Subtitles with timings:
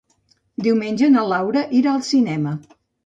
[0.67, 2.59] Diumenge na Laura irà al cinema.